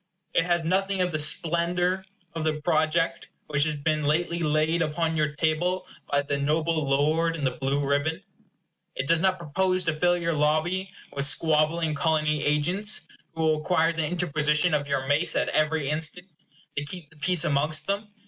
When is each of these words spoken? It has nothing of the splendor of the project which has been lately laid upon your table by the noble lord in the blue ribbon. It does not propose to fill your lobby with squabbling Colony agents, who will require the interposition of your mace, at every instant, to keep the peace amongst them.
It 0.33 0.45
has 0.45 0.63
nothing 0.63 0.99
of 0.99 1.11
the 1.11 1.19
splendor 1.19 2.03
of 2.33 2.43
the 2.43 2.59
project 2.59 3.29
which 3.45 3.65
has 3.65 3.75
been 3.75 4.03
lately 4.05 4.39
laid 4.39 4.81
upon 4.81 5.15
your 5.15 5.35
table 5.35 5.85
by 6.09 6.23
the 6.23 6.39
noble 6.39 6.89
lord 6.89 7.35
in 7.35 7.43
the 7.43 7.51
blue 7.51 7.79
ribbon. 7.85 8.23
It 8.95 9.05
does 9.07 9.19
not 9.19 9.37
propose 9.37 9.83
to 9.83 9.99
fill 9.99 10.17
your 10.17 10.33
lobby 10.33 10.89
with 11.13 11.25
squabbling 11.25 11.93
Colony 11.93 12.43
agents, 12.43 13.01
who 13.35 13.43
will 13.43 13.57
require 13.59 13.93
the 13.93 14.07
interposition 14.07 14.73
of 14.73 14.87
your 14.87 15.05
mace, 15.05 15.35
at 15.35 15.49
every 15.49 15.87
instant, 15.87 16.27
to 16.75 16.83
keep 16.83 17.11
the 17.11 17.17
peace 17.17 17.43
amongst 17.43 17.85
them. 17.85 18.07